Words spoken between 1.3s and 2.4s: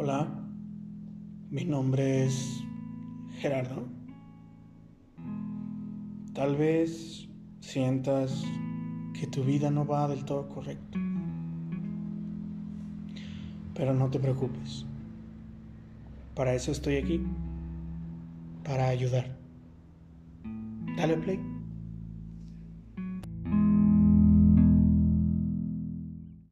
mi nombre